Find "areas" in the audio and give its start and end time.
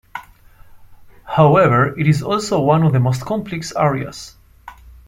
3.75-4.35